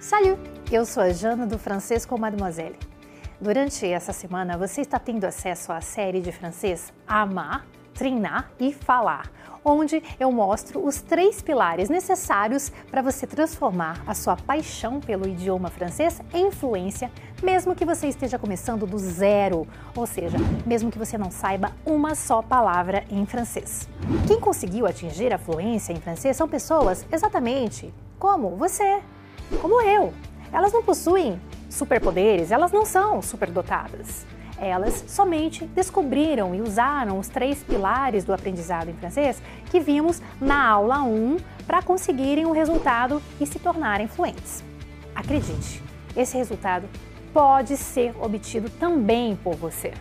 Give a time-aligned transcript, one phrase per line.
[0.00, 0.40] Salut!
[0.72, 2.78] Eu sou a Jana do Francês com Mademoiselle.
[3.38, 9.30] Durante essa semana você está tendo acesso à série de francês Amar, Treinar e Falar,
[9.62, 15.68] onde eu mostro os três pilares necessários para você transformar a sua paixão pelo idioma
[15.68, 17.10] francês em fluência,
[17.42, 22.14] mesmo que você esteja começando do zero, ou seja, mesmo que você não saiba uma
[22.14, 23.86] só palavra em francês.
[24.26, 29.02] Quem conseguiu atingir a fluência em francês são pessoas exatamente como você,
[29.58, 30.12] como eu.
[30.52, 34.26] Elas não possuem superpoderes, elas não são superdotadas.
[34.58, 40.68] Elas somente descobriram e usaram os três pilares do aprendizado em francês que vimos na
[40.68, 44.62] aula 1 para conseguirem o um resultado e se tornarem fluentes.
[45.14, 45.82] Acredite,
[46.14, 46.86] esse resultado
[47.32, 49.92] pode ser obtido também por você.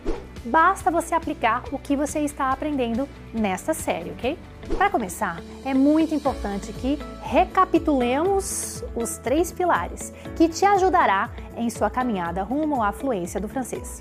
[0.50, 4.36] Basta você aplicar o que você está aprendendo nesta série, ok?
[4.80, 11.88] Para começar, é muito importante que recapitulemos os três pilares que te ajudará em sua
[11.88, 14.00] caminhada rumo à fluência do francês.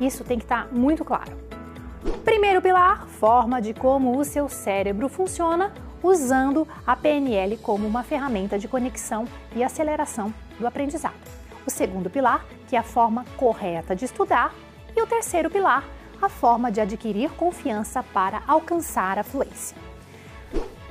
[0.00, 1.36] Isso tem que estar muito claro.
[2.24, 5.70] Primeiro pilar, forma de como o seu cérebro funciona
[6.02, 11.20] usando a PNL como uma ferramenta de conexão e aceleração do aprendizado.
[11.66, 14.54] O segundo pilar, que é a forma correta de estudar,
[14.96, 15.84] e o terceiro pilar,
[16.20, 19.76] a forma de adquirir confiança para alcançar a fluência.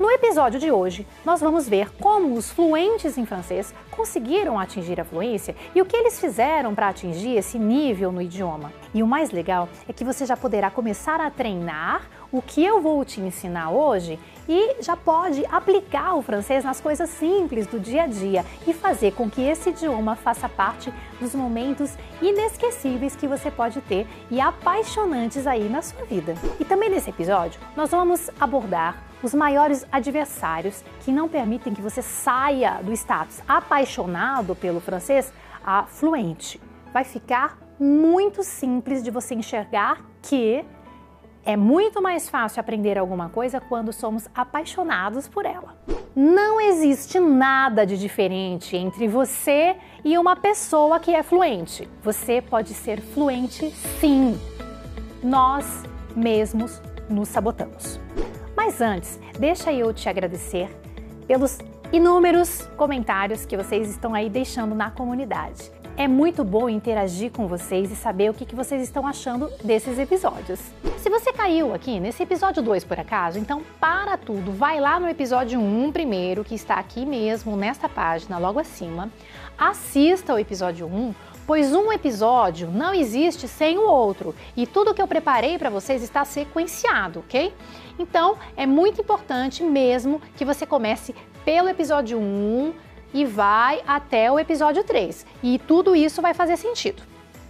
[0.00, 5.04] No episódio de hoje, nós vamos ver como os fluentes em francês conseguiram atingir a
[5.04, 8.72] fluência e o que eles fizeram para atingir esse nível no idioma.
[8.94, 12.80] E o mais legal é que você já poderá começar a treinar o que eu
[12.80, 14.18] vou te ensinar hoje
[14.50, 19.12] e já pode aplicar o francês nas coisas simples do dia a dia e fazer
[19.12, 25.46] com que esse idioma faça parte dos momentos inesquecíveis que você pode ter e apaixonantes
[25.46, 26.34] aí na sua vida.
[26.58, 32.02] E também nesse episódio, nós vamos abordar os maiores adversários que não permitem que você
[32.02, 35.32] saia do status apaixonado pelo francês
[35.64, 36.60] a fluente.
[36.92, 40.64] Vai ficar muito simples de você enxergar que
[41.44, 45.76] é muito mais fácil aprender alguma coisa quando somos apaixonados por ela.
[46.14, 51.88] Não existe nada de diferente entre você e uma pessoa que é fluente.
[52.02, 53.70] Você pode ser fluente
[54.00, 54.38] sim.
[55.22, 58.00] Nós mesmos nos sabotamos.
[58.56, 60.68] Mas antes, deixa eu te agradecer
[61.26, 61.58] pelos
[61.92, 65.70] inúmeros comentários que vocês estão aí deixando na comunidade.
[65.96, 70.60] É muito bom interagir com vocês e saber o que, vocês estão achando desses episódios.
[71.10, 75.08] Se você caiu aqui nesse episódio 2 por acaso, então para tudo, vai lá no
[75.08, 79.10] episódio 1 um primeiro, que está aqui mesmo, nesta página, logo acima.
[79.58, 81.12] Assista o episódio 1,
[81.48, 86.00] pois um episódio não existe sem o outro e tudo que eu preparei para vocês
[86.00, 87.52] está sequenciado, ok?
[87.98, 91.12] Então é muito importante mesmo que você comece
[91.44, 92.72] pelo episódio 1
[93.12, 97.02] e vai até o episódio 3 e tudo isso vai fazer sentido.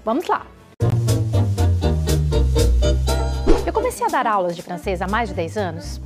[0.03, 0.47] Vamos lá!
[3.91, 6.01] Comecei a dar aulas de francês há mais de 10 anos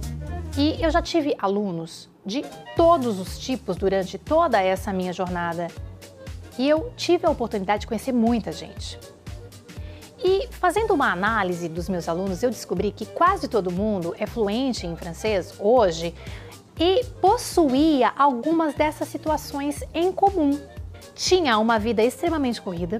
[0.56, 2.42] e eu já tive alunos de
[2.74, 5.68] todos os tipos durante toda essa minha jornada
[6.56, 8.98] e eu tive a oportunidade de conhecer muita gente.
[10.18, 14.86] E fazendo uma análise dos meus alunos, eu descobri que quase todo mundo é fluente
[14.86, 16.14] em francês hoje
[16.80, 20.58] e possuía algumas dessas situações em comum.
[21.14, 22.98] Tinha uma vida extremamente corrida,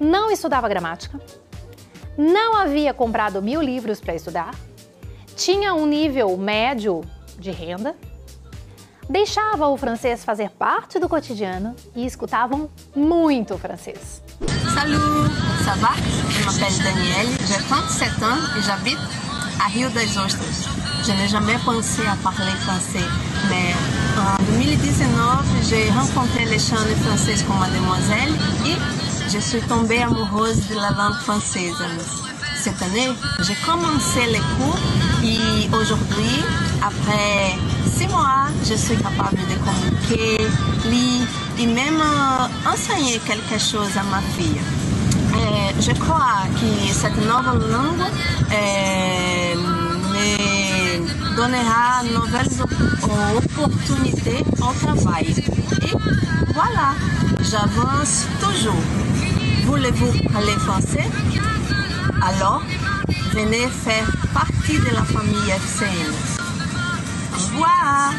[0.00, 1.20] não estudava gramática,
[2.20, 4.54] não havia comprado mil livros para estudar,
[5.34, 7.00] tinha um nível médio
[7.38, 7.96] de renda
[9.10, 14.22] deixava o francês fazer parte do cotidiano e escutavam muito francês.
[14.72, 15.28] Salut,
[15.64, 15.94] ça va?
[16.30, 19.00] Je m'appelle Danielle, j'ai 37 ans et j'habite
[19.58, 20.68] à Rio das Ostras.
[21.04, 23.04] Je n'ai jamais pensé à parler français,
[23.48, 23.74] mais
[24.16, 28.32] en 2019, j'ai rencontré les chaînes françaises comme Mademoiselle
[28.64, 28.76] et
[29.32, 31.76] je suis tombée amoureuse de la langue française.
[32.56, 33.08] Cette année,
[33.42, 34.78] j'ai commencé les cours
[35.22, 36.42] et aujourd'hui,
[36.82, 37.56] après
[37.96, 40.36] six mois, je suis capable de communiquer,
[40.90, 41.26] lire
[41.58, 44.60] et même euh, enseigner quelque chose à ma fille.
[45.34, 48.06] Et je crois que cette nouvelle langue
[48.52, 49.54] euh,
[50.12, 52.60] me donnera de nouvelles
[53.36, 55.34] opportunités au travail.
[55.82, 55.94] Et
[56.52, 56.94] voilà,
[57.42, 59.29] j'avance toujours.
[59.70, 61.04] Voulez-vous parler français
[62.20, 62.60] Alors,
[63.32, 66.10] venez faire partie de la famille FCN.
[67.32, 68.12] Au revoir!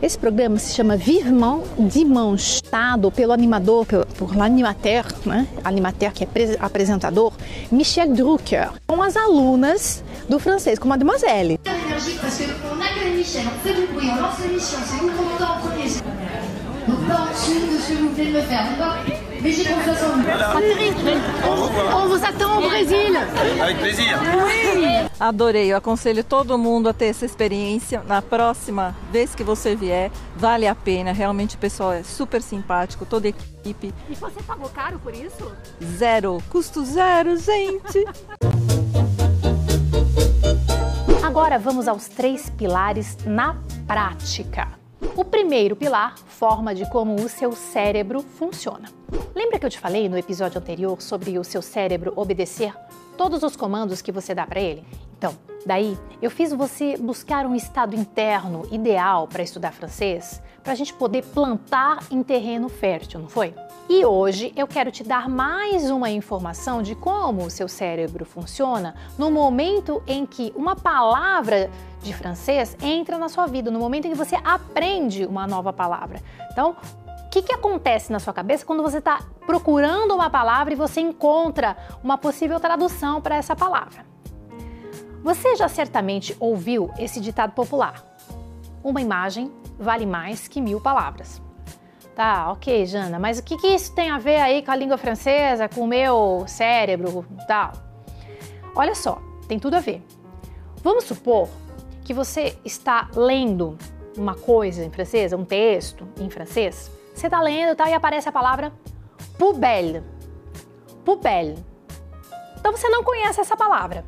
[0.00, 5.48] Esse programa se chama Vivement Dimanche, dado pelo animador, por, por l'animateur, né?
[5.64, 7.32] Animateur que é apresentador,
[7.72, 11.58] Michel Drucker, com as alunas do francês, com Mademoiselle.
[17.84, 20.24] reçu en vous.
[20.52, 20.94] Patrick,
[21.94, 23.16] on vous attend au Brésil.
[23.60, 24.18] Avec plaisir.
[25.20, 28.02] Adorei, eu aconselho todo mundo a ter essa experiência.
[28.06, 31.12] Na próxima vez que você vier, vale a pena.
[31.12, 33.92] Realmente o pessoal é super simpático, toda a equipe.
[34.08, 35.52] E você pagou caro por isso?
[35.82, 38.04] Zero, custo zero, gente.
[41.22, 43.56] Agora vamos aos três pilares na
[43.86, 44.83] prática.
[45.16, 48.88] O primeiro pilar forma de como o seu cérebro funciona.
[49.34, 52.74] Lembra que eu te falei no episódio anterior sobre o seu cérebro obedecer
[53.16, 54.84] todos os comandos que você dá para ele?
[55.16, 60.76] Então, daí eu fiz você buscar um estado interno ideal para estudar francês, para a
[60.76, 63.54] gente poder plantar em terreno fértil, não foi?
[63.88, 68.94] E hoje eu quero te dar mais uma informação de como o seu cérebro funciona
[69.18, 71.70] no momento em que uma palavra
[72.04, 76.20] de francês entra na sua vida, no momento em que você aprende uma nova palavra.
[76.52, 76.76] Então,
[77.26, 81.00] o que, que acontece na sua cabeça quando você está procurando uma palavra e você
[81.00, 84.06] encontra uma possível tradução para essa palavra?
[85.22, 88.04] Você já certamente ouviu esse ditado popular:
[88.84, 91.42] Uma imagem vale mais que mil palavras.
[92.14, 94.96] Tá, ok, Jana, mas o que, que isso tem a ver aí com a língua
[94.96, 97.72] francesa, com o meu cérebro tal?
[98.76, 100.00] Olha só, tem tudo a ver.
[100.80, 101.48] Vamos supor
[102.04, 103.76] que você está lendo
[104.16, 106.90] uma coisa em francês, um texto em francês.
[107.14, 108.72] Você está lendo tal, e aparece a palavra
[109.38, 110.02] poubelle.
[111.04, 111.56] Poubelle.
[112.58, 114.04] Então você não conhece essa palavra.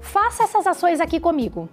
[0.00, 1.68] Faça essas ações aqui comigo.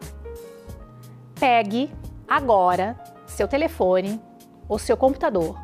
[1.39, 1.91] Pegue
[2.27, 4.21] agora seu telefone
[4.69, 5.55] ou seu computador.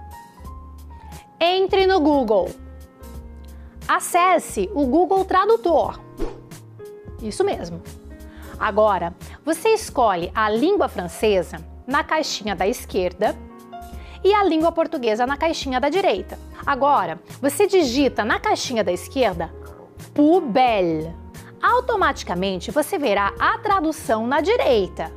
[1.40, 2.50] Entre no Google.
[3.88, 6.00] Acesse o Google Tradutor.
[7.22, 7.82] Isso mesmo.
[8.60, 9.14] Agora,
[9.44, 13.36] você escolhe a língua francesa na caixinha da esquerda
[14.24, 16.40] e a língua portuguesa na caixinha da direita.
[16.66, 19.54] Agora, você digita na caixinha da esquerda
[20.14, 21.14] poubelle.
[21.62, 25.12] Automaticamente você verá a tradução na direita.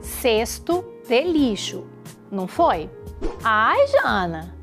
[0.00, 1.86] Cesto de lixo.
[2.30, 2.90] Não foi?
[3.42, 4.54] Ai, Jana,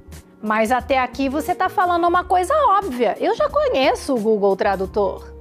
[0.42, 3.16] mas até aqui você está falando uma coisa óbvia.
[3.19, 5.37] Eu já conheço o Google Tradutor.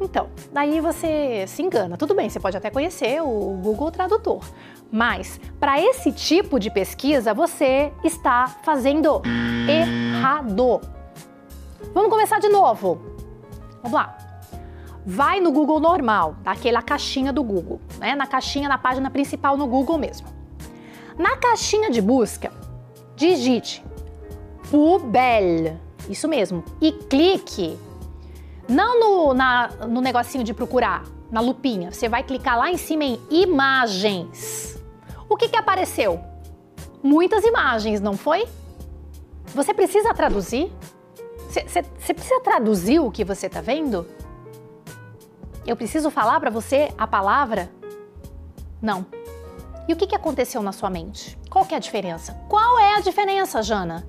[0.00, 1.96] Então, daí você se engana.
[1.96, 4.44] Tudo bem, você pode até conhecer o Google Tradutor,
[4.90, 9.20] mas para esse tipo de pesquisa você está fazendo
[9.68, 10.80] errado.
[11.92, 13.00] Vamos começar de novo.
[13.82, 14.16] Vamos lá.
[15.04, 18.14] Vai no Google normal, daquela caixinha do Google, né?
[18.14, 20.28] Na caixinha, na página principal no Google mesmo.
[21.16, 22.52] Na caixinha de busca,
[23.16, 23.82] digite
[24.70, 25.78] Pubel,
[26.10, 27.78] isso mesmo, e clique
[28.68, 31.90] não no, na, no negocinho de procurar, na lupinha.
[31.90, 34.78] Você vai clicar lá em cima em imagens.
[35.28, 36.20] O que, que apareceu?
[37.02, 38.46] Muitas imagens, não foi?
[39.54, 40.70] Você precisa traduzir?
[41.48, 44.06] Você precisa traduzir o que você está vendo?
[45.66, 47.70] Eu preciso falar para você a palavra?
[48.80, 49.06] Não.
[49.86, 51.38] E o que, que aconteceu na sua mente?
[51.48, 52.34] Qual que é a diferença?
[52.48, 54.06] Qual é a diferença, Jana?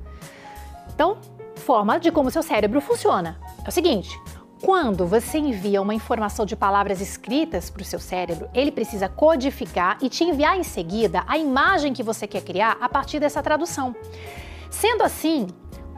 [0.93, 1.17] Então,
[1.55, 3.39] forma de como seu cérebro funciona.
[3.63, 4.19] É o seguinte,
[4.61, 9.97] quando você envia uma informação de palavras escritas para o seu cérebro, ele precisa codificar
[10.01, 13.95] e te enviar em seguida a imagem que você quer criar a partir dessa tradução.
[14.69, 15.47] Sendo assim,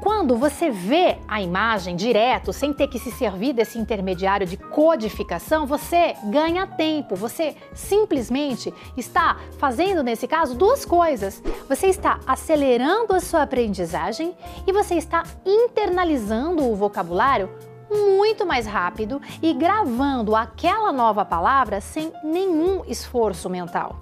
[0.01, 5.67] quando você vê a imagem direto, sem ter que se servir desse intermediário de codificação,
[5.67, 7.15] você ganha tempo.
[7.15, 11.41] Você simplesmente está fazendo, nesse caso, duas coisas.
[11.69, 17.47] Você está acelerando a sua aprendizagem e você está internalizando o vocabulário
[17.91, 23.99] muito mais rápido e gravando aquela nova palavra sem nenhum esforço mental.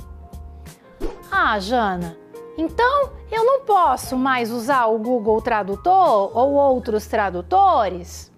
[1.31, 2.17] Ah, Jana,
[2.58, 8.31] então eu não posso mais usar o Google Tradutor ou outros tradutores?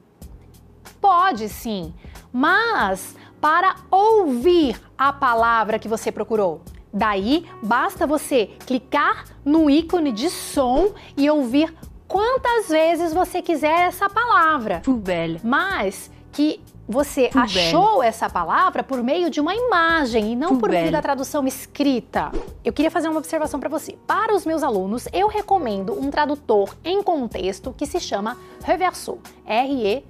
[0.99, 1.93] Pode sim,
[2.31, 6.61] mas para ouvir a palavra que você procurou.
[6.93, 11.73] Daí basta você clicar no ícone de som e ouvir
[12.11, 14.81] quantas vezes você quiser essa palavra.
[14.83, 15.39] Poubelle.
[15.41, 17.59] Mas que você Poubelle.
[17.67, 20.59] achou essa palavra por meio de uma imagem e não Poubelle.
[20.59, 22.29] por meio da tradução escrita.
[22.65, 23.97] Eu queria fazer uma observação para você.
[24.05, 29.17] Para os meus alunos, eu recomendo um tradutor em contexto que se chama Reverso.
[29.45, 30.03] R-E-V-E-R-S-O.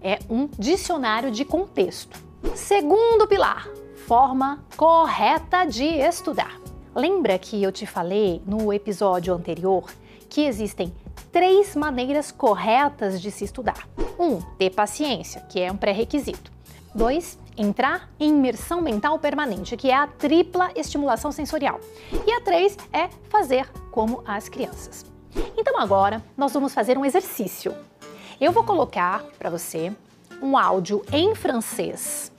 [0.00, 2.18] É um dicionário de contexto.
[2.54, 3.68] Segundo pilar,
[4.06, 6.63] forma correta de estudar.
[6.94, 9.90] Lembra que eu te falei no episódio anterior
[10.30, 10.94] que existem
[11.32, 13.88] três maneiras corretas de se estudar.
[14.16, 16.52] Um, ter paciência, que é um pré-requisito.
[16.94, 21.80] Dois, entrar em imersão mental permanente, que é a tripla estimulação sensorial.
[22.24, 25.04] E a 3 é fazer como as crianças.
[25.56, 27.74] Então agora nós vamos fazer um exercício.
[28.40, 29.92] Eu vou colocar para você
[30.40, 32.30] um áudio em francês,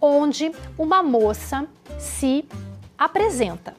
[0.00, 1.66] onde uma moça
[1.98, 2.44] se
[3.04, 3.74] apresenta.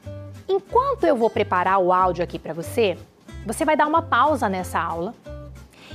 [0.48, 2.98] Enquanto eu vou preparar o áudio aqui para você,
[3.46, 5.14] você vai dar uma pausa nessa aula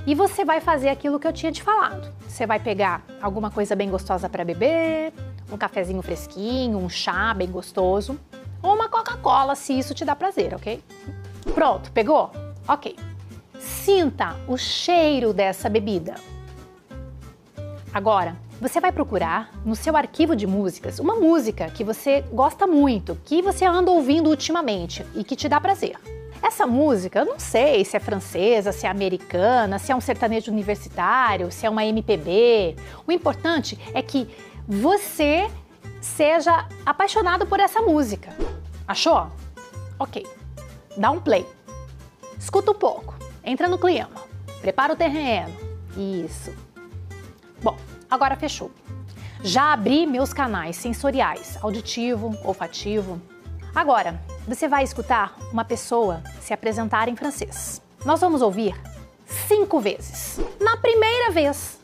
[0.06, 2.10] e você vai fazer aquilo que eu tinha te falado.
[2.26, 5.12] Você vai pegar alguma coisa bem gostosa para beber,
[5.52, 8.18] um cafezinho fresquinho, um chá bem gostoso,
[8.62, 10.82] ou uma Coca-Cola, se isso te dá prazer, ok?
[11.54, 12.30] Pronto, pegou?
[12.66, 12.96] Ok.
[13.58, 16.14] Sinta o cheiro dessa bebida.
[17.92, 23.16] Agora, você vai procurar no seu arquivo de músicas uma música que você gosta muito,
[23.24, 25.96] que você anda ouvindo ultimamente e que te dá prazer.
[26.42, 30.50] Essa música, eu não sei se é francesa, se é americana, se é um sertanejo
[30.50, 32.76] universitário, se é uma MPB.
[33.06, 34.28] O importante é que
[34.66, 35.50] você
[36.00, 38.30] seja apaixonado por essa música.
[38.86, 39.30] Achou?
[39.98, 40.24] Ok.
[40.96, 41.46] Dá um play.
[42.38, 43.14] Escuta um pouco.
[43.44, 44.10] Entra no clima.
[44.60, 45.54] Prepara o terreno.
[45.96, 46.54] Isso.
[47.62, 47.76] Bom,
[48.10, 48.70] agora fechou.
[49.42, 53.20] Já abri meus canais sensoriais, auditivo, olfativo.
[53.74, 57.80] Agora, você vai escutar uma pessoa se apresentar em francês.
[58.04, 58.74] Nós vamos ouvir
[59.26, 60.40] cinco vezes.
[60.60, 61.78] Na primeira vez,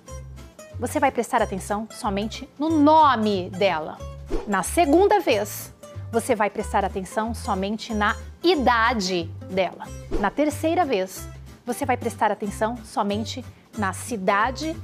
[0.79, 3.99] você vai prestar atenção somente no nome dela.
[4.47, 5.73] Na segunda vez,
[6.11, 9.87] você vai prestar atenção somente na idade dela.
[10.19, 11.29] Na terceira vez,
[11.65, 13.45] você vai prestar atenção somente
[13.77, 14.77] na cidade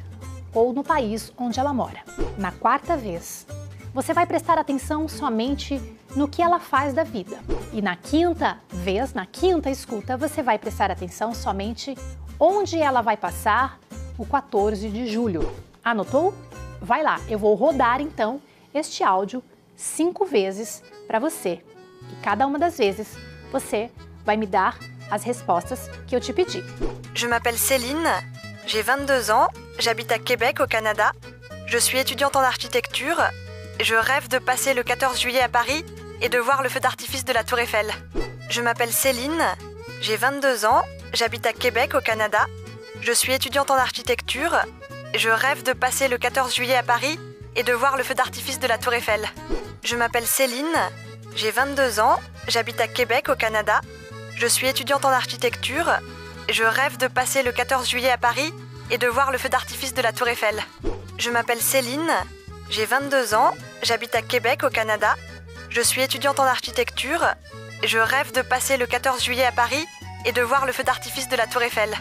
[0.54, 2.02] ou no país onde ela mora.
[2.37, 3.47] Na quarta vez,
[3.92, 5.80] você vai prestar atenção somente
[6.14, 7.38] no que ela faz da vida.
[7.73, 11.97] E na quinta vez, na quinta escuta, você vai prestar atenção somente
[12.38, 13.78] onde ela vai passar
[14.16, 15.52] o 14 de julho.
[15.85, 16.35] Anotou?
[16.80, 18.40] Vai lá, eu vou rodar então
[18.73, 19.42] este áudio
[19.76, 21.62] cinco vezes para você.
[22.11, 23.16] E cada uma das vezes
[23.50, 23.90] você
[24.25, 24.78] vai me dar
[25.11, 26.62] as respostas que eu te pedi.
[27.14, 28.04] Je m'appelle Céline,
[28.71, 29.49] j'ai 22 ans,
[29.81, 31.11] j'habite à Québec au Canada.
[31.67, 33.21] Je suis étudiante en architecture.
[33.81, 35.85] Je rêve de passer le 14 juillet à Paris
[36.23, 37.93] et de voir le feu d'artifice de la Tour Eiffel.
[38.49, 39.43] Je m'appelle Céline,
[40.00, 42.47] j'ai 22 ans, j'habite à Québec au Canada.
[43.00, 44.57] Je suis étudiante en architecture.
[45.17, 47.19] Je rêve de passer le 14 juillet à Paris
[47.57, 49.29] et de voir le feu d'artifice de la Tour Eiffel.
[49.83, 50.79] Je m'appelle Céline,
[51.35, 53.81] j'ai 22 ans, j'habite à Québec au Canada.
[54.37, 55.91] Je suis étudiante en architecture.
[56.50, 58.52] Je rêve de passer le 14 juillet à Paris
[58.90, 60.61] et de voir le feu d'artifice de la Tour Eiffel.
[61.16, 62.11] Je m'appelle Céline,
[62.71, 63.54] j'ai 22 ans,
[63.85, 65.14] j'habite à Québec au Canada.
[65.69, 67.25] Je suis étudiante en architecture.
[67.85, 69.87] Je rêve de passer le 14 juillet à Paris
[70.26, 71.95] et de voir le feu d'artifice de la Tour Eiffel.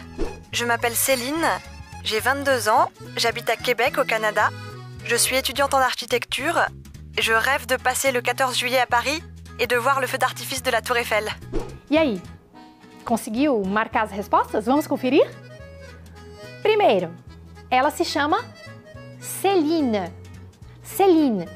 [0.50, 1.46] Je m'appelle Céline,
[2.02, 4.50] j'ai 22 ans, j'habite à Québec au Canada.
[5.04, 6.66] Je suis étudiante en architecture.
[7.20, 9.22] Je rêve de passer le 14 juillet à Paris
[9.60, 11.28] et de voir le feu d'artifice de la Tour Eiffel.
[11.92, 12.20] Aí?
[13.04, 14.66] Conseguiu marcar as respostas?
[14.66, 15.28] Vamos conferir?
[16.62, 17.10] Primeiro,
[17.70, 18.44] ela se chama
[19.18, 20.12] Celine.
[20.82, 21.48] Celine.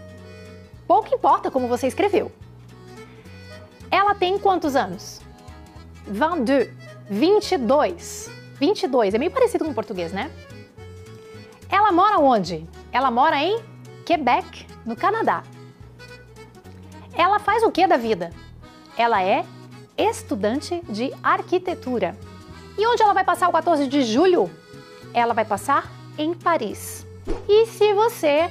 [0.86, 2.30] Pouco importa como você escreveu.
[3.90, 5.20] Ela tem quantos anos?
[6.06, 6.84] 22.
[7.08, 8.30] 22.
[8.58, 9.14] 22.
[9.14, 10.30] É meio parecido com o português, né?
[11.68, 12.66] Ela mora onde?
[12.92, 13.60] Ela mora em
[14.04, 15.42] Quebec, no Canadá.
[17.16, 18.30] Ela faz o que da vida?
[18.96, 19.44] Ela é
[19.96, 22.16] estudante de arquitetura.
[22.76, 24.50] E onde ela vai passar o 14 de julho?
[25.12, 27.06] Ela vai passar em Paris.
[27.48, 28.50] E se você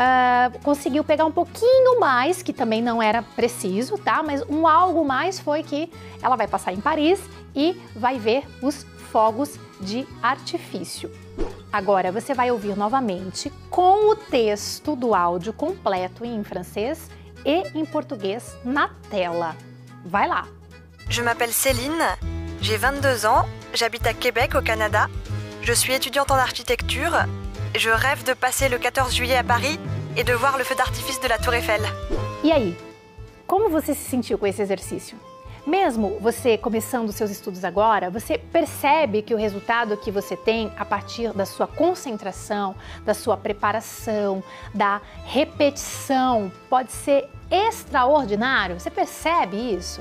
[0.00, 4.22] uh, conseguiu pegar um pouquinho mais, que também não era preciso, tá?
[4.22, 5.90] Mas um algo mais foi que
[6.22, 7.20] ela vai passar em Paris
[7.54, 11.10] e vai ver os fogos de artifício.
[11.72, 17.10] Agora você vai ouvir novamente com o texto do áudio completo em francês
[17.44, 19.56] e em português na tela.
[20.04, 20.59] Vai lá!
[21.10, 22.04] Je m'appelle Céline,
[22.62, 25.08] j'ai 22 ans, j'habite à Québec au Canada.
[25.60, 27.24] Je suis étudiante en architecture.
[27.74, 29.80] Je rêve de passer le 14 juillet à Paris
[30.16, 31.80] et de voir le feu d'artifice de la Tour Eiffel.
[32.44, 32.76] E aí?
[33.44, 35.18] Como você se sentiu com esse exercício?
[35.66, 40.84] Mesmo você começando seus estudos agora, você percebe que o resultado que você tem a
[40.84, 48.78] partir da sua concentração, da sua preparação, da repetição pode ser extraordinário?
[48.78, 50.00] Você percebe isso?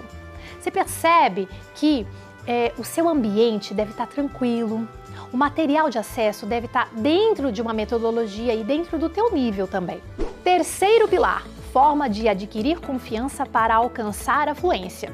[0.59, 2.05] Você percebe que
[2.45, 4.87] é, o seu ambiente deve estar tranquilo,
[5.31, 9.67] o material de acesso deve estar dentro de uma metodologia e dentro do teu nível
[9.67, 10.01] também.
[10.43, 15.11] Terceiro pilar, forma de adquirir confiança para alcançar a fluência.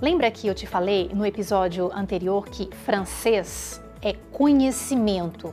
[0.00, 5.52] Lembra que eu te falei no episódio anterior que francês é conhecimento.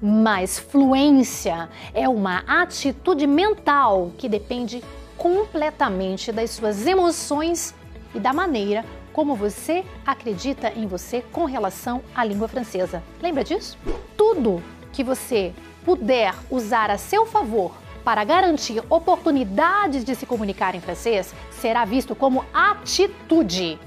[0.00, 4.82] Mas fluência é uma atitude mental que depende
[5.16, 7.74] completamente das suas emoções
[8.14, 13.02] e da maneira como você acredita em você com relação à língua francesa.
[13.22, 13.78] Lembra disso?
[14.16, 15.52] Tudo que você
[15.84, 17.72] puder usar a seu favor
[18.04, 23.78] para garantir oportunidades de se comunicar em francês será visto como atitude.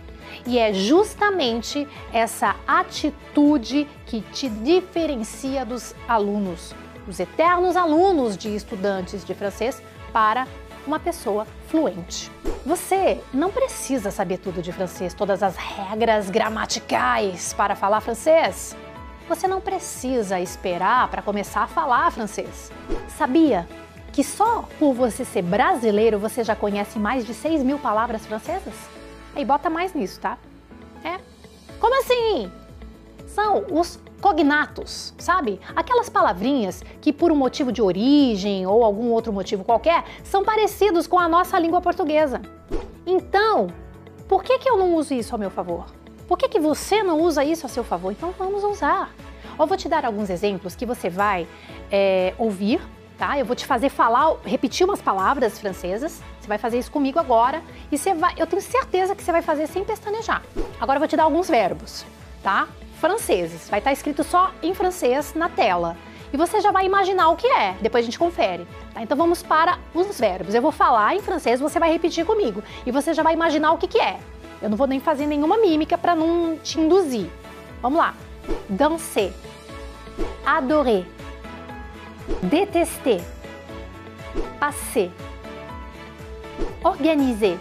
[0.46, 6.74] E é justamente essa atitude que te diferencia dos alunos,
[7.06, 9.82] dos eternos alunos de estudantes de francês,
[10.12, 10.48] para
[10.88, 12.32] uma pessoa fluente.
[12.66, 18.76] Você não precisa saber tudo de francês, todas as regras gramaticais para falar francês.
[19.28, 22.72] Você não precisa esperar para começar a falar francês.
[23.10, 23.68] Sabia
[24.14, 28.74] que só por você ser brasileiro você já conhece mais de 6 mil palavras francesas?
[29.36, 30.38] Aí bota mais nisso, tá?
[31.04, 31.20] É.
[31.80, 32.52] Como assim?
[33.38, 35.62] São os cognatos, sabe?
[35.76, 41.06] Aquelas palavrinhas que por um motivo de origem ou algum outro motivo qualquer são parecidos
[41.06, 42.42] com a nossa língua portuguesa.
[43.06, 43.68] Então,
[44.28, 45.86] por que, que eu não uso isso a meu favor?
[46.28, 48.12] Por que, que você não usa isso a seu favor?
[48.12, 49.14] Então vamos usar.
[49.60, 51.48] Eu vou te dar alguns exemplos que você vai
[51.92, 52.82] é, ouvir,
[53.20, 53.38] tá?
[53.38, 56.24] Eu vou te fazer falar, repetir umas palavras francesas.
[56.42, 59.44] Você vai fazer isso comigo agora e você vai, eu tenho certeza que você vai
[59.44, 60.42] fazer sem pestanejar.
[60.82, 62.04] Agora eu vou te dar alguns verbos,
[62.42, 62.68] tá?
[63.00, 63.70] Franceses.
[63.70, 65.96] Vai estar escrito só em francês na tela.
[66.32, 68.68] E você já vai imaginar o que é, depois a gente confere.
[68.94, 69.02] Tá?
[69.02, 70.54] Então vamos para os verbos.
[70.54, 72.62] Eu vou falar em francês, você vai repetir comigo.
[72.86, 74.20] E você já vai imaginar o que, que é.
[74.62, 77.30] Eu não vou nem fazer nenhuma mímica para não te induzir.
[77.82, 78.14] Vamos lá.
[78.68, 79.32] Danser.
[80.46, 81.06] Adorer.
[82.42, 83.22] Détester.
[84.60, 85.12] Passer.
[86.84, 87.58] Organiser.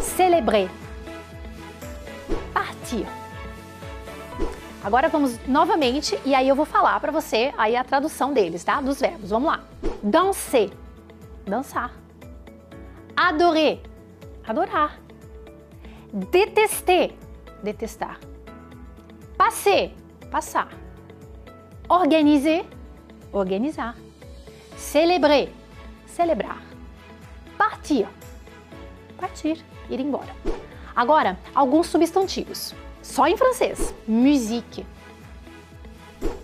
[0.00, 0.68] Célébrer.
[2.52, 3.19] Partir.
[4.82, 8.80] Agora vamos novamente e aí eu vou falar para você aí a tradução deles, tá?
[8.80, 9.28] Dos verbos.
[9.28, 9.60] Vamos lá.
[10.02, 10.70] Danser,
[11.44, 11.92] dançar.
[13.14, 13.80] Adorer,
[14.46, 14.98] adorar.
[16.10, 17.12] Detester,
[17.62, 18.18] detestar.
[19.36, 19.92] Passer,
[20.30, 20.68] passar.
[21.86, 22.64] Organiser,
[23.32, 23.96] organizar.
[24.78, 25.50] Célébrer,
[26.06, 26.62] celebrar.
[27.58, 28.08] Partir,
[29.18, 30.34] partir, ir embora.
[30.96, 32.74] Agora, alguns substantivos.
[33.10, 33.92] Só em francês.
[34.06, 34.86] Musique.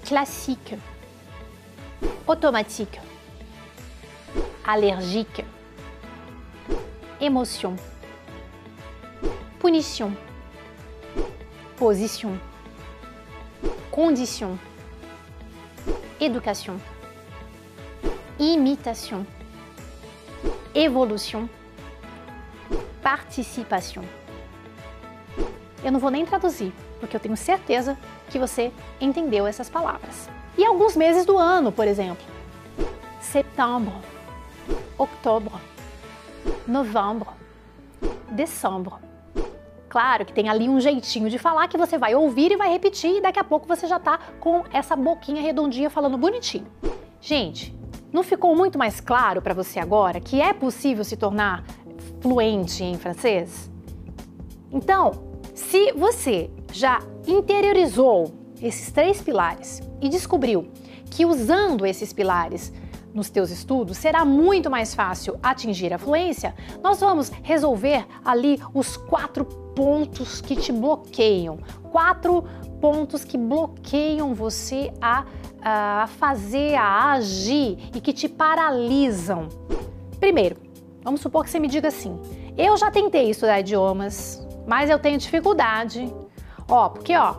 [0.04, 0.76] Classique.
[2.26, 3.00] Automatique.
[4.64, 5.44] Allergique.
[7.20, 7.76] Émotion.
[9.60, 10.12] Punition.
[11.76, 12.36] Position.
[13.92, 14.58] Condition.
[16.20, 16.80] Éducation.
[18.40, 19.24] Imitation.
[20.74, 21.48] Évolution.
[23.04, 24.02] Participation.
[25.86, 27.96] Eu não vou nem traduzir, porque eu tenho certeza
[28.28, 30.28] que você entendeu essas palavras.
[30.58, 32.26] E alguns meses do ano, por exemplo.
[33.20, 33.92] Setembro,
[34.98, 35.52] outubro,
[36.66, 37.28] novembro,
[38.32, 38.94] dezembro.
[39.88, 43.18] Claro que tem ali um jeitinho de falar que você vai ouvir e vai repetir
[43.18, 46.66] e daqui a pouco você já tá com essa boquinha redondinha falando bonitinho.
[47.20, 47.72] Gente,
[48.12, 51.62] não ficou muito mais claro para você agora que é possível se tornar
[52.20, 53.70] fluente em francês?
[54.72, 55.25] Então,
[55.56, 60.68] se você já interiorizou esses três pilares e descobriu
[61.10, 62.70] que usando esses pilares
[63.14, 68.98] nos teus estudos será muito mais fácil atingir a fluência, nós vamos resolver ali os
[68.98, 71.58] quatro pontos que te bloqueiam,
[71.90, 72.44] quatro
[72.78, 75.24] pontos que bloqueiam você a,
[75.62, 79.48] a fazer, a agir e que te paralisam.
[80.20, 80.58] Primeiro,
[81.02, 82.20] vamos supor que você me diga assim:
[82.58, 86.12] eu já tentei estudar idiomas, mas eu tenho dificuldade.
[86.68, 87.36] Ó, porque ó,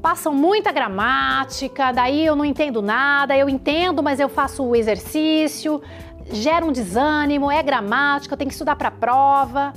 [0.00, 5.82] passam muita gramática, daí eu não entendo nada, eu entendo, mas eu faço o exercício,
[6.30, 9.72] gera um desânimo, é gramática, eu tenho que estudar para a prova.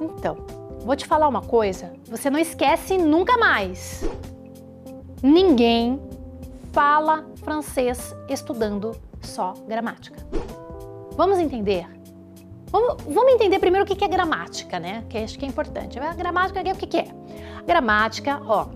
[0.00, 0.36] Então,
[0.80, 4.04] vou te falar uma coisa, você não esquece nunca mais.
[5.22, 6.00] Ninguém
[6.72, 10.18] fala francês estudando só gramática.
[11.16, 11.95] Vamos entender
[12.76, 15.02] Vamos, vamos, entender primeiro o que é gramática, né?
[15.08, 15.98] Que acho que é importante.
[15.98, 17.06] A gramática o que é?
[17.66, 18.66] Gramática, ó,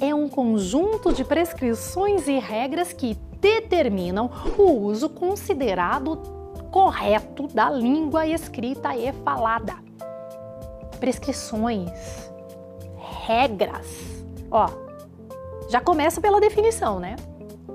[0.00, 6.16] é um conjunto de prescrições e regras que determinam o uso considerado
[6.70, 9.74] correto da língua escrita e falada.
[10.98, 11.90] Prescrições,
[13.26, 13.86] regras.
[14.50, 14.66] Ó,
[15.68, 17.16] já começa pela definição, né?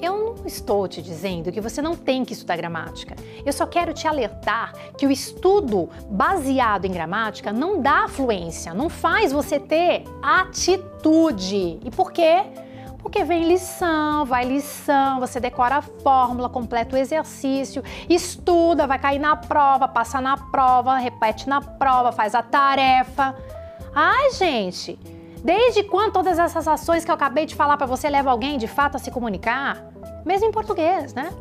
[0.02, 3.16] Eu não estou te dizendo que você não tem que estudar gramática.
[3.46, 8.90] Eu só quero te alertar que o estudo baseado em gramática não dá fluência, não
[8.90, 11.80] faz você ter atitude.
[11.84, 12.44] E por quê?
[13.00, 19.20] Porque vem lição, vai lição, você decora a fórmula, completa o exercício, estuda, vai cair
[19.20, 23.36] na prova, passa na prova, repete na prova, faz a tarefa.
[23.94, 24.98] Ai, gente,
[25.46, 28.68] desde quando todas essas ações que eu acabei de falar para você levam alguém de
[28.68, 29.86] fato a se comunicar?
[30.26, 31.32] Mesmo em português, né?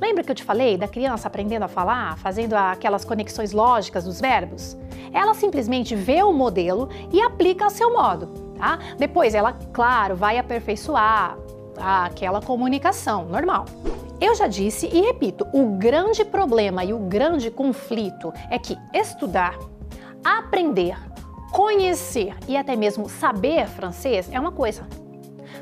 [0.00, 4.18] Lembra que eu te falei da criança aprendendo a falar, fazendo aquelas conexões lógicas dos
[4.18, 4.78] verbos?
[5.12, 8.26] Ela simplesmente vê o modelo e aplica ao seu modo,
[8.56, 8.78] tá?
[8.98, 11.36] Depois ela, claro, vai aperfeiçoar
[11.76, 13.66] aquela comunicação normal.
[14.20, 19.54] Eu já disse e repito, o grande problema e o grande conflito é que estudar,
[20.24, 20.96] aprender,
[21.54, 24.84] conhecer e até mesmo saber francês é uma coisa.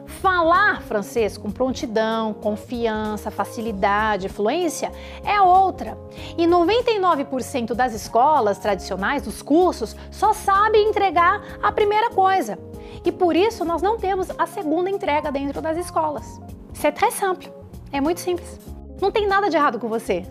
[0.06, 4.90] Falar francês com prontidão, confiança, facilidade, fluência
[5.22, 5.98] é outra.
[6.38, 12.58] E 99% das escolas tradicionais, dos cursos, só sabem entregar a primeira coisa.
[13.04, 16.40] E por isso nós não temos a segunda entrega dentro das escolas.
[16.72, 17.52] Isso é très simple.
[17.92, 18.58] É muito simples.
[18.98, 20.24] Não tem nada de errado com você.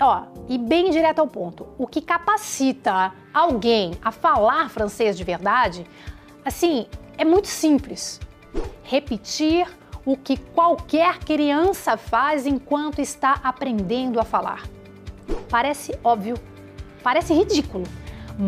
[0.00, 1.68] Ó, e bem direto ao ponto.
[1.76, 5.86] O que capacita alguém a falar francês de verdade,
[6.44, 6.86] assim,
[7.18, 8.18] é muito simples
[8.82, 9.68] repetir
[10.04, 14.66] o que qualquer criança faz enquanto está aprendendo a falar.
[15.50, 16.36] Parece óbvio,
[17.02, 17.84] parece ridículo,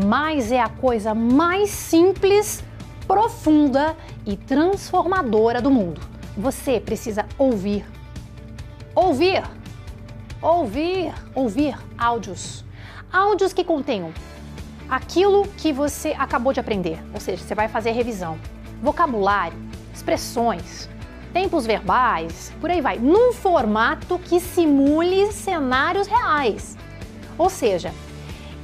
[0.07, 2.65] mas é a coisa mais simples,
[3.07, 6.01] profunda e transformadora do mundo.
[6.37, 7.85] Você precisa ouvir.
[8.95, 9.43] Ouvir.
[10.43, 12.65] Ouvir, ouvir áudios.
[13.13, 14.13] Áudios que contenham
[14.91, 18.37] aquilo que você acabou de aprender, ou seja, você vai fazer revisão.
[18.83, 19.57] Vocabulário,
[19.95, 20.89] expressões,
[21.33, 26.77] tempos verbais, por aí vai, num formato que simule cenários reais.
[27.39, 27.95] Ou seja,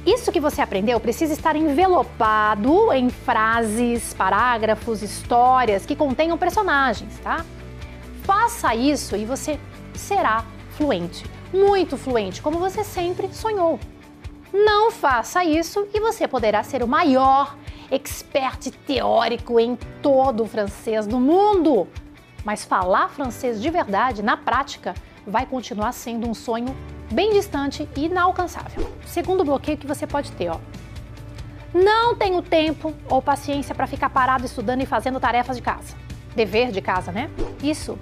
[0.05, 7.45] isso que você aprendeu precisa estar envelopado em frases, parágrafos, histórias que contenham personagens, tá?
[8.23, 9.57] Faça isso e você
[9.93, 13.79] será fluente, muito fluente, como você sempre sonhou.
[14.53, 17.55] Não faça isso e você poderá ser o maior
[17.91, 21.87] expert teórico em todo o francês do mundo.
[22.43, 24.93] Mas falar francês de verdade, na prática,
[25.25, 26.75] vai continuar sendo um sonho
[27.11, 28.89] bem distante e inalcançável.
[29.05, 30.59] Segundo bloqueio que você pode ter, ó.
[31.73, 35.95] Não tenho tempo ou paciência para ficar parado estudando e fazendo tarefas de casa.
[36.35, 37.29] Dever de casa, né?
[37.61, 37.97] Isso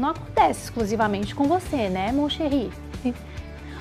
[0.00, 2.70] não acontece exclusivamente com você, né, mon chéri?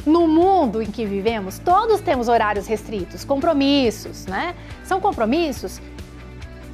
[0.06, 4.54] No mundo em que vivemos, todos temos horários restritos, compromissos, né?
[4.84, 5.82] São compromissos.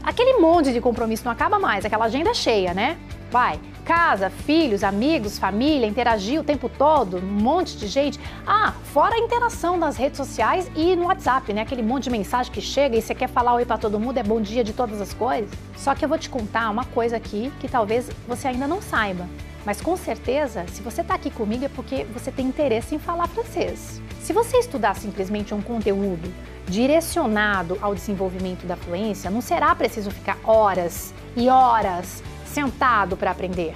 [0.04, 2.98] Aquele monte de compromisso não acaba mais, aquela agenda é cheia, né?
[3.30, 8.20] Vai, casa, filhos, amigos, família, interagir o tempo todo, um monte de gente.
[8.46, 11.62] Ah, fora a interação nas redes sociais e no WhatsApp, né?
[11.62, 14.24] Aquele monte de mensagem que chega e você quer falar oi para todo mundo, é
[14.24, 15.52] bom dia de todas as coisas.
[15.78, 19.28] Só que eu vou te contar uma coisa aqui que talvez você ainda não saiba.
[19.64, 23.28] Mas com certeza, se você está aqui comigo é porque você tem interesse em falar
[23.28, 24.02] francês.
[24.20, 26.32] Se você estudar simplesmente um conteúdo
[26.68, 33.76] direcionado ao desenvolvimento da fluência, não será preciso ficar horas e horas sentado para aprender.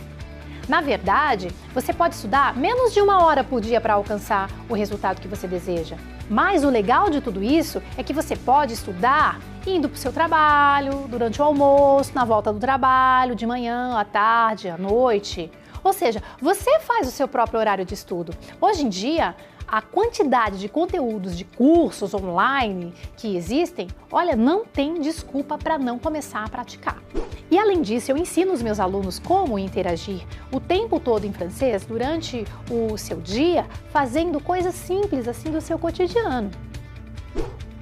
[0.67, 5.21] Na verdade, você pode estudar menos de uma hora por dia para alcançar o resultado
[5.21, 5.95] que você deseja.
[6.27, 10.11] Mas o legal de tudo isso é que você pode estudar indo para o seu
[10.11, 15.51] trabalho, durante o almoço, na volta do trabalho, de manhã, à tarde, à noite.
[15.83, 18.33] Ou seja, você faz o seu próprio horário de estudo.
[18.59, 19.35] Hoje em dia,
[19.75, 25.99] a quantidade de conteúdos de cursos online que existem, olha, não tem desculpa para não
[25.99, 27.03] começar a praticar.
[27.51, 31.83] E além disso, eu ensino os meus alunos como interagir o tempo todo em francês
[31.83, 36.49] durante o seu dia, fazendo coisas simples assim do seu cotidiano.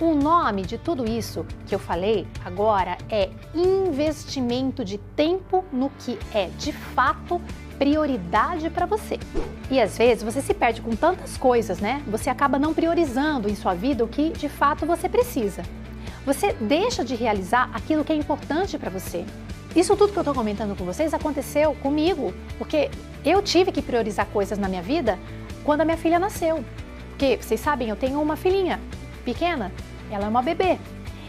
[0.01, 6.17] O nome de tudo isso que eu falei agora é investimento de tempo no que
[6.34, 7.39] é de fato
[7.77, 9.19] prioridade para você.
[9.69, 12.01] E às vezes você se perde com tantas coisas, né?
[12.07, 15.63] Você acaba não priorizando em sua vida o que de fato você precisa.
[16.25, 19.25] Você deixa de realizar aquilo que é importante para você.
[19.75, 22.89] Isso tudo que eu estou comentando com vocês aconteceu comigo, porque
[23.25, 25.17] eu tive que priorizar coisas na minha vida
[25.63, 26.63] quando a minha filha nasceu.
[27.09, 28.79] Porque vocês sabem, eu tenho uma filhinha
[29.25, 29.71] pequena,
[30.12, 30.77] ela é uma bebê.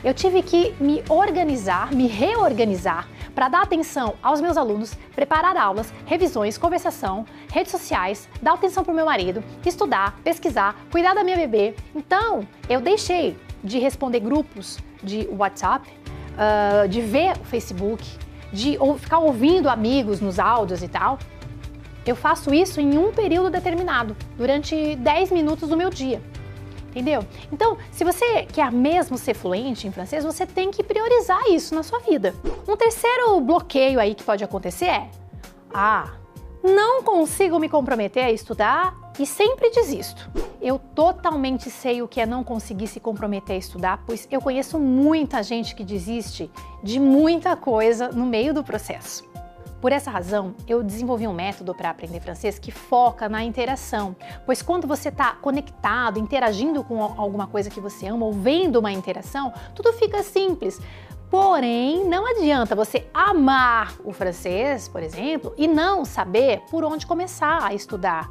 [0.02, 5.92] Eu tive que me organizar, me reorganizar para dar atenção aos meus alunos, preparar aulas,
[6.06, 11.36] revisões, conversação, redes sociais, dar atenção para o meu marido, estudar, pesquisar, cuidar da minha
[11.36, 11.74] bebê.
[11.94, 15.90] Então, eu deixei de responder grupos de WhatsApp,
[16.34, 18.04] uh, de ver o Facebook,
[18.52, 21.18] de ou ficar ouvindo amigos nos áudios e tal.
[22.06, 26.20] Eu faço isso em um período determinado, durante 10 minutos do meu dia
[26.94, 27.24] entendeu?
[27.52, 31.82] Então, se você quer mesmo ser fluente em francês, você tem que priorizar isso na
[31.82, 32.34] sua vida.
[32.68, 35.10] Um terceiro bloqueio aí que pode acontecer é
[35.72, 36.12] Ah,
[36.62, 40.30] não consigo me comprometer a estudar e sempre desisto.
[40.62, 44.78] Eu totalmente sei o que é não conseguir se comprometer a estudar, pois eu conheço
[44.78, 46.50] muita gente que desiste
[46.82, 49.33] de muita coisa no meio do processo.
[49.84, 54.16] Por essa razão, eu desenvolvi um método para aprender francês que foca na interação,
[54.46, 58.90] pois quando você está conectado, interagindo com alguma coisa que você ama ou vendo uma
[58.90, 60.80] interação, tudo fica simples.
[61.30, 67.62] Porém, não adianta você amar o francês, por exemplo, e não saber por onde começar
[67.62, 68.30] a estudar.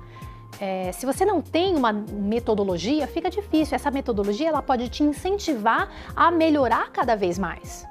[0.60, 3.76] É, se você não tem uma metodologia, fica difícil.
[3.76, 7.86] Essa metodologia ela pode te incentivar a melhorar cada vez mais.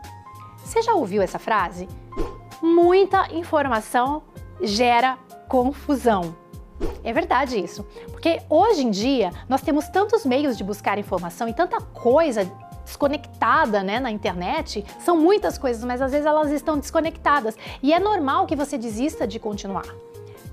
[0.64, 1.87] Você já ouviu essa frase?
[2.62, 4.22] Muita informação
[4.62, 6.37] gera confusão.
[7.05, 11.53] É verdade isso, porque hoje em dia nós temos tantos meios de buscar informação e
[11.53, 12.51] tanta coisa
[12.85, 17.57] desconectada né, na internet, são muitas coisas, mas às vezes elas estão desconectadas.
[17.83, 19.87] E é normal que você desista de continuar.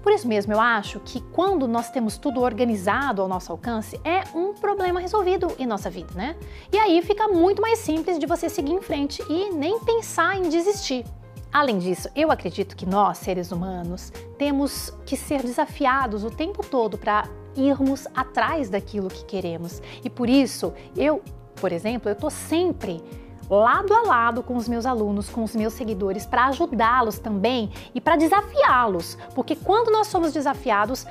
[0.02, 4.24] Por isso mesmo, eu acho que quando nós temos tudo organizado ao nosso alcance, é
[4.36, 6.36] um problema resolvido em nossa vida, né?
[6.72, 10.43] E aí fica muito mais simples de você seguir em frente e nem pensar em
[10.43, 11.06] desistir.
[11.51, 16.97] Além disso, eu acredito que nós, seres humanos, temos que ser desafiados o tempo todo
[16.97, 19.81] para irmos atrás daquilo que queremos.
[20.03, 21.21] E por isso, eu
[21.59, 23.03] por exemplo, eu estou sempre
[23.49, 27.99] lado a lado com os meus alunos, com os meus seguidores, para ajudá-los também e
[27.99, 31.05] para desafiá-los, porque quando nós somos desafiados,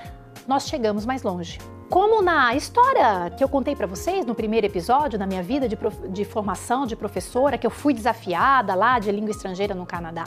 [0.48, 1.58] nós chegamos mais longe.
[1.90, 5.76] Como na história que eu contei para vocês no primeiro episódio da minha vida de,
[6.08, 10.24] de, formação de professora, que eu fui desafiada lá de língua estrangeira no Canadá.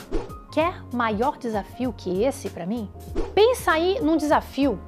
[0.52, 2.90] Quer maior desafio que esse para mim?
[3.34, 4.80] Pensa aí num desafio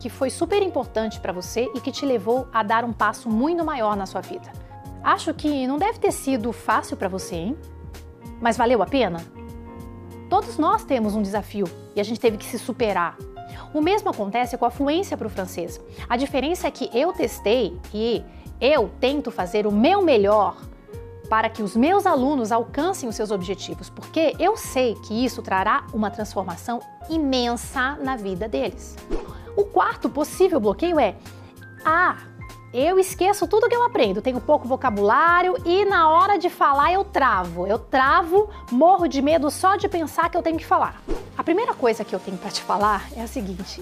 [0.00, 3.64] que foi super importante para você e que te levou a dar um passo muito
[3.64, 4.50] maior na sua vida.
[5.02, 7.58] Acho que não deve ter sido fácil para você, hein?
[8.40, 9.18] Mas valeu a pena?
[10.30, 13.16] Todos nós temos um desafio e a gente teve que se superar.
[13.72, 15.80] O mesmo acontece com a fluência para o francês.
[16.08, 18.24] A diferença é que eu testei e
[18.60, 20.56] eu tento fazer o meu melhor
[21.28, 25.84] para que os meus alunos alcancem os seus objetivos, porque eu sei que isso trará
[25.92, 28.96] uma transformação imensa na vida deles.
[29.56, 31.16] O quarto possível bloqueio é:
[31.84, 32.16] ah,
[32.72, 37.04] eu esqueço tudo que eu aprendo, tenho pouco vocabulário e na hora de falar eu
[37.04, 37.66] travo.
[37.66, 41.00] Eu travo, morro de medo só de pensar que eu tenho que falar.
[41.46, 43.80] Primeira coisa que eu tenho para te falar é a seguinte: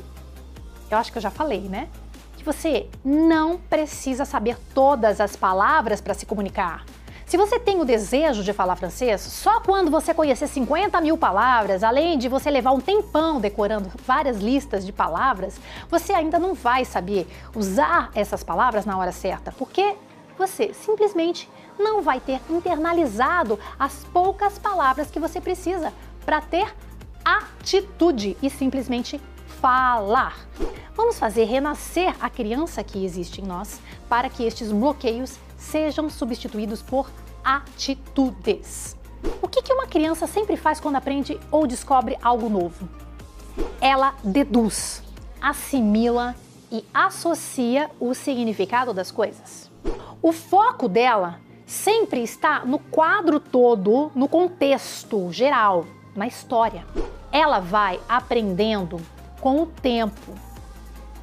[0.91, 1.89] eu acho que eu já falei, né?
[2.37, 6.85] Que você não precisa saber todas as palavras para se comunicar.
[7.25, 11.83] Se você tem o desejo de falar francês, só quando você conhecer 50 mil palavras,
[11.83, 16.85] além de você levar um tempão decorando várias listas de palavras, você ainda não vai
[16.85, 19.97] saber usar essas palavras na hora certa, porque
[20.37, 21.49] você simplesmente
[21.79, 25.95] não vai ter internalizado as poucas palavras que você precisa
[26.27, 26.75] para ter
[27.25, 29.21] atitude e simplesmente
[29.61, 30.37] falar.
[30.95, 36.83] Vamos fazer renascer a criança que existe em nós para que estes bloqueios sejam substituídos
[36.83, 37.11] por
[37.43, 38.97] atitudes.
[39.41, 42.89] O que, uma criança sempre faz quando aprende ou descobre algo novo?
[43.81, 45.03] Ela deduz,
[45.41, 46.37] assimila
[46.71, 49.71] e associa o significado das coisas.
[50.21, 56.85] O foco dela sempre está no quadro todo, no contexto geral, na história.
[57.35, 59.01] Ela vai aprendendo
[59.41, 60.33] com o tempo,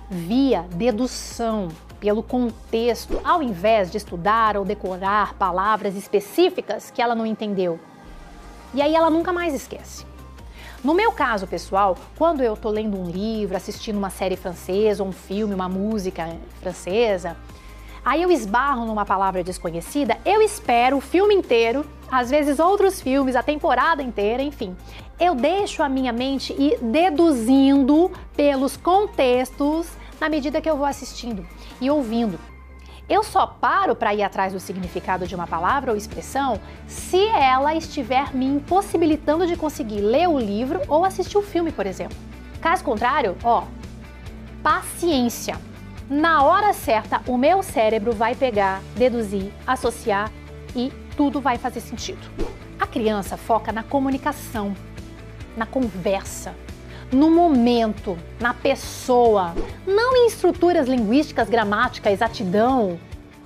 [0.09, 1.69] via dedução,
[2.01, 7.79] pelo contexto, ao invés de estudar ou decorar palavras específicas que ela não entendeu.
[8.73, 10.05] E aí ela nunca mais esquece.
[10.83, 15.13] No meu caso pessoal, quando eu estou lendo um livro, assistindo uma série francesa, um
[15.13, 16.27] filme, uma música
[16.59, 17.37] francesa,
[18.03, 23.37] aí eu esbarro numa palavra desconhecida, eu espero o filme inteiro, às vezes outros filmes,
[23.37, 24.75] a temporada inteira, enfim.
[25.17, 29.87] Eu deixo a minha mente ir deduzindo pelos contextos
[30.19, 31.47] na medida que eu vou assistindo
[31.79, 32.37] e ouvindo.
[33.09, 37.73] Eu só paro para ir atrás do significado de uma palavra ou expressão se ela
[37.75, 42.17] estiver me impossibilitando de conseguir ler o livro ou assistir o filme, por exemplo.
[42.61, 43.63] Caso contrário, ó,
[44.61, 45.57] paciência.
[46.09, 50.31] Na hora certa, o meu cérebro vai pegar, deduzir, associar
[50.75, 50.91] e
[51.21, 52.17] tudo vai fazer sentido.
[52.79, 54.75] A criança foca na comunicação,
[55.55, 56.55] na conversa,
[57.11, 59.53] no momento, na pessoa,
[59.85, 62.99] não em estruturas linguísticas, gramática, exatidão,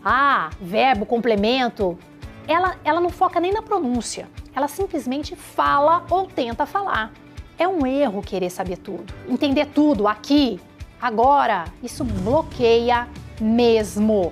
[0.06, 2.00] ah, verbo, complemento.
[2.48, 7.12] Ela, ela não foca nem na pronúncia, ela simplesmente fala ou tenta falar.
[7.60, 10.62] É um erro querer saber tudo, entender tudo aqui,
[11.02, 11.66] agora.
[11.84, 13.06] Isso bloqueia
[13.42, 14.32] mesmo.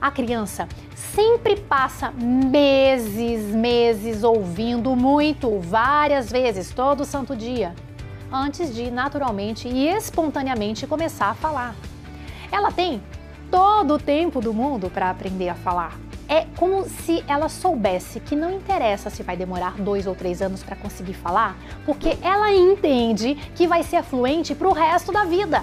[0.00, 0.68] A criança
[1.14, 7.74] sempre passa meses, meses ouvindo muito, várias vezes, todo santo dia
[8.34, 11.76] antes de naturalmente e espontaneamente começar a falar.
[12.50, 13.00] Ela tem
[13.50, 15.96] todo o tempo do mundo para aprender a falar.
[16.28, 20.62] É como se ela soubesse que não interessa se vai demorar dois ou três anos
[20.62, 25.62] para conseguir falar, porque ela entende que vai ser fluente para o resto da vida.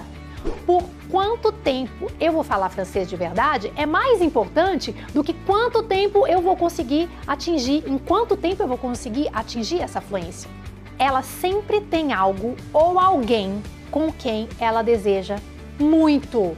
[0.66, 5.82] Por quanto tempo eu vou falar francês de verdade é mais importante do que quanto
[5.82, 10.50] tempo eu vou conseguir atingir, em quanto tempo eu vou conseguir atingir essa fluência.
[10.98, 15.36] Ela sempre tem algo ou alguém com quem ela deseja
[15.78, 16.56] muito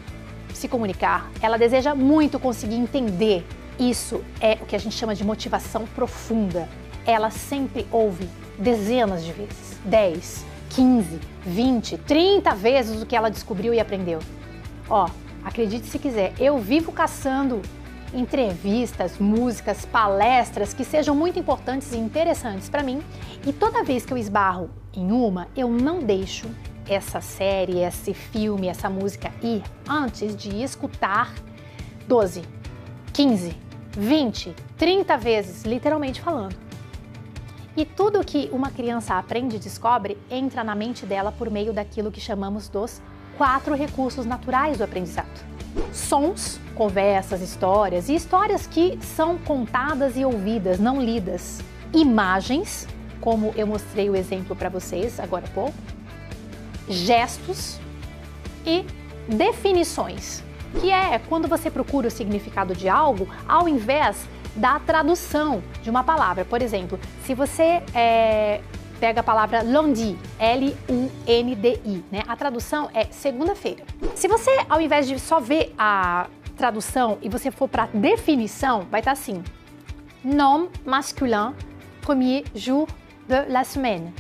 [0.53, 3.45] se comunicar, ela deseja muito conseguir entender
[3.79, 6.69] isso é o que a gente chama de motivação profunda.
[7.05, 13.73] Ela sempre ouve dezenas de vezes 10, 15, 20, 30 vezes o que ela descobriu
[13.73, 14.19] e aprendeu.
[14.89, 15.09] Ó,
[15.45, 17.63] acredite se quiser, eu vivo caçando
[18.13, 23.01] entrevistas, músicas, palestras que sejam muito importantes e interessantes para mim,
[23.47, 26.49] e toda vez que eu esbarro em uma, eu não deixo
[26.89, 31.33] essa série, esse filme, essa música ir antes de escutar
[32.07, 32.43] 12,
[33.13, 33.57] 15,
[33.93, 36.64] 20, 30 vezes, literalmente falando.
[37.77, 42.13] E tudo que uma criança aprende e descobre entra na mente dela por meio daquilo
[42.13, 43.03] que chamamos dos
[43.37, 45.45] quatro recursos naturais do aprendizado:
[45.93, 51.61] sons, conversas, histórias e histórias que são contadas e ouvidas, não lidas,
[51.93, 52.87] imagens,
[53.21, 55.75] como eu mostrei o exemplo para vocês agora há pouco,
[56.89, 57.81] gestos
[58.65, 58.85] e
[59.29, 60.45] definições
[60.81, 66.05] que é quando você procura o significado de algo ao invés da tradução de uma
[66.05, 66.45] palavra.
[66.45, 68.61] Por exemplo, se você é,
[69.01, 72.23] pega a palavra lundi, L-U-N-D-I, né?
[72.27, 73.85] A tradução é segunda-feira.
[74.15, 79.01] Se você, ao invés de só ver a tradução e você for para definição, vai
[79.01, 79.43] estar tá assim:
[80.23, 81.55] nom masculin,
[82.01, 82.87] premier jour
[83.29, 84.13] de la semaine.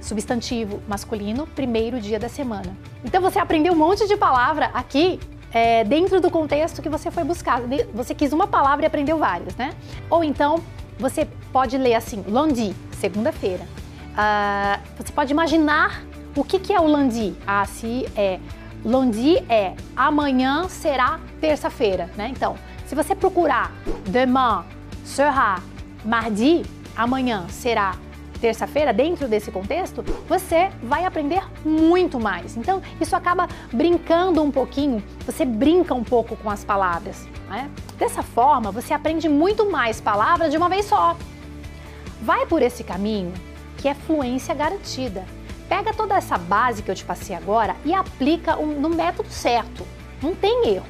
[0.00, 2.76] Substantivo masculino, primeiro dia da semana.
[3.04, 5.18] Então você aprendeu um monte de palavra aqui
[5.52, 7.60] é, dentro do contexto que você foi buscar.
[7.94, 9.72] Você quis uma palavra e aprendeu várias, né?
[10.10, 10.62] Ou então
[10.98, 13.64] você pode ler assim, lundi, segunda-feira.
[14.12, 16.02] Uh, você pode imaginar
[16.36, 17.34] o que, que é o lundi.
[17.46, 18.40] Ah, se é
[18.84, 22.28] lundi é amanhã será terça-feira, né?
[22.28, 22.56] Então,
[22.86, 23.72] se você procurar
[24.08, 24.64] demain
[25.04, 25.60] sera
[26.04, 26.62] mardi,
[26.96, 27.94] amanhã será
[28.38, 32.56] terça-feira, dentro desse contexto, você vai aprender muito mais.
[32.56, 37.28] Então, isso acaba brincando um pouquinho, você brinca um pouco com as palavras.
[37.48, 37.70] Né?
[37.98, 41.16] Dessa forma, você aprende muito mais palavras de uma vez só.
[42.22, 43.32] Vai por esse caminho
[43.76, 45.24] que é fluência garantida.
[45.68, 49.86] Pega toda essa base que eu te passei agora e aplica no método certo.
[50.22, 50.86] Não tem erro.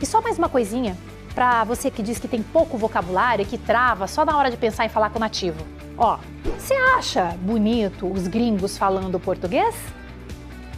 [0.00, 0.96] E só mais uma coisinha
[1.34, 4.56] para você que diz que tem pouco vocabulário e que trava só na hora de
[4.56, 5.64] pensar em falar com o nativo.
[6.02, 6.18] Ó,
[6.58, 9.76] você acha bonito os gringos falando português?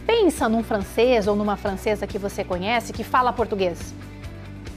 [0.05, 3.95] Pensa num francês ou numa francesa que você conhece que fala português.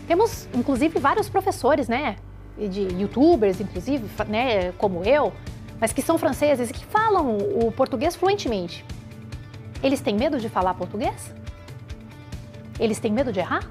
[0.07, 2.17] Temos, inclusive, vários professores, né?
[2.59, 4.71] De youtubers, inclusive, né?
[4.73, 5.33] Como eu,
[5.81, 8.85] mas que são franceses e que falam o português fluentemente.
[9.81, 11.33] Eles têm medo de falar português?
[12.79, 13.67] Eles têm medo de errar?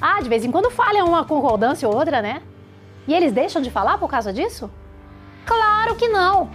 [0.00, 2.40] Ah, de vez em quando falham uma concordância ou outra, né?
[3.06, 4.70] E eles deixam de falar por causa disso?
[5.46, 6.50] Claro que não!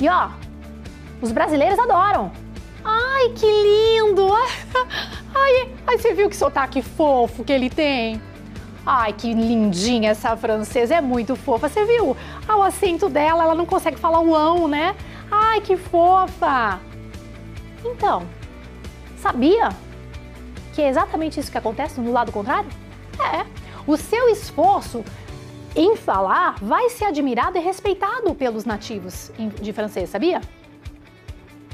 [0.00, 0.30] E ó,
[1.22, 2.32] os brasileiros adoram.
[2.84, 4.26] Ai, que lindo!
[5.36, 8.22] Ai, ai, você viu que sotaque fofo que ele tem?
[8.86, 11.68] Ai, que lindinha essa francesa, é muito fofa.
[11.68, 12.16] Você viu?
[12.46, 14.94] Ah, o acento dela, ela não consegue falar o ão, né?
[15.30, 16.78] Ai, que fofa!
[17.84, 18.22] Então,
[19.16, 19.70] sabia
[20.72, 22.68] que é exatamente isso que acontece no lado contrário?
[23.18, 23.44] É.
[23.86, 25.04] O seu esforço
[25.76, 30.40] em falar vai ser admirado e respeitado pelos nativos de francês, sabia?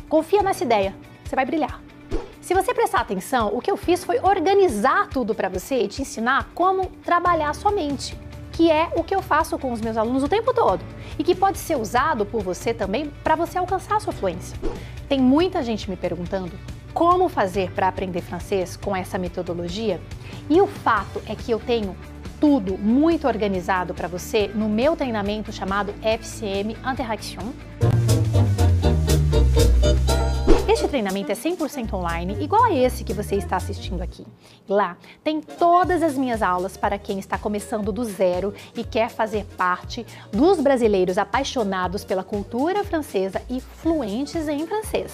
[0.08, 1.80] Confia nessa ideia, você vai brilhar.
[2.40, 6.02] Se você prestar atenção, o que eu fiz foi organizar tudo para você e te
[6.02, 8.18] ensinar como trabalhar sua mente,
[8.50, 10.82] que é o que eu faço com os meus alunos o tempo todo
[11.18, 14.58] e que pode ser usado por você também para você alcançar a sua fluência.
[15.08, 16.52] Tem muita gente me perguntando
[16.94, 20.00] como fazer para aprender francês com essa metodologia
[20.48, 21.94] e o fato é que eu tenho
[22.40, 27.52] tudo muito organizado para você no meu treinamento chamado FCM Interaction.
[30.90, 34.26] Treinamento é 100% online, igual a esse que você está assistindo aqui.
[34.68, 39.44] Lá tem todas as minhas aulas para quem está começando do zero e quer fazer
[39.56, 45.12] parte dos brasileiros apaixonados pela cultura francesa e fluentes em francês.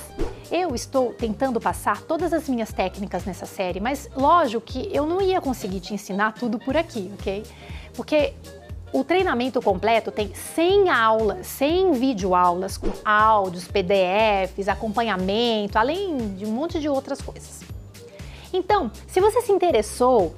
[0.51, 5.21] Eu estou tentando passar todas as minhas técnicas nessa série, mas lógico que eu não
[5.21, 7.45] ia conseguir te ensinar tudo por aqui, ok?
[7.95, 8.33] Porque
[8.93, 16.53] O treinamento completo tem 100 aulas, 100 videoaulas com áudios, PDFs, acompanhamento, além de um
[16.53, 17.63] monte de outras coisas.
[18.53, 20.35] Então, se você se interessou,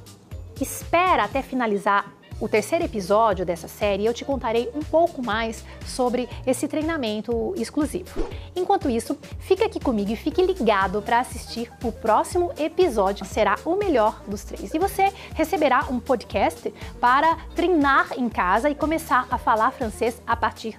[0.60, 6.28] espera até finalizar o terceiro episódio dessa série, eu te contarei um pouco mais sobre
[6.46, 8.28] esse treinamento exclusivo.
[8.54, 13.74] Enquanto isso, fica aqui comigo e fique ligado para assistir o próximo episódio, será o
[13.74, 14.72] melhor dos três.
[14.72, 20.36] E você receberá um podcast para treinar em casa e começar a falar francês a
[20.36, 20.78] partir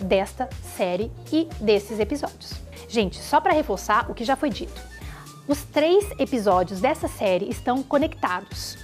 [0.00, 2.52] desta série e desses episódios.
[2.86, 4.80] Gente, só para reforçar o que já foi dito.
[5.46, 8.76] Os três episódios dessa série estão conectados.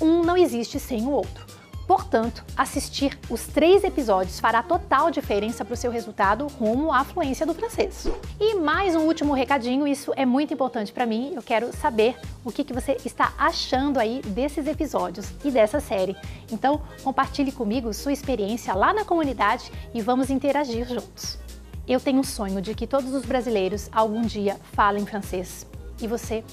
[0.00, 1.49] Um não existe sem o outro.
[1.90, 7.44] Portanto, assistir os três episódios fará total diferença para o seu resultado rumo à fluência
[7.44, 8.06] do francês.
[8.38, 11.32] E mais um último recadinho, isso é muito importante para mim.
[11.34, 16.16] Eu quero saber o que, que você está achando aí desses episódios e dessa série.
[16.52, 21.40] Então, compartilhe comigo sua experiência lá na comunidade e vamos interagir juntos.
[21.88, 25.66] Eu tenho um sonho de que todos os brasileiros algum dia falem francês.
[26.00, 26.44] E você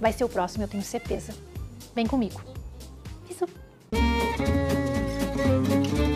[0.00, 1.34] vai ser o próximo, eu tenho certeza.
[1.94, 2.40] Vem comigo.
[3.28, 3.46] Isso.
[3.92, 4.40] Thank
[5.98, 6.11] you.